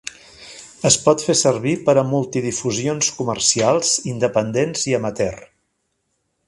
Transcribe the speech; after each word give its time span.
Es 0.89 0.95
pot 1.07 1.25
fer 1.25 1.35
servir 1.41 1.73
per 1.89 1.95
a 2.01 2.05
multidifusions 2.13 3.13
comercials, 3.19 3.93
independents 4.15 4.89
i 4.93 4.97
amateur. 5.03 5.43